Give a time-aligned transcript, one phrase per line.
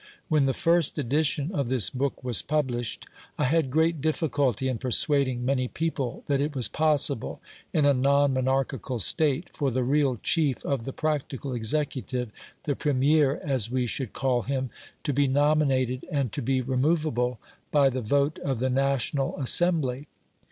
[0.29, 3.05] When the first edition of this book was published
[3.37, 7.39] I had great difficulty in persuading many people that it was possible
[7.71, 12.31] in a non monarchical State, for the real chief of the practical executive
[12.63, 14.71] the Premier as we should call him
[15.03, 17.37] to be nominated and to be removable
[17.71, 20.07] by the vote of the National Assembly.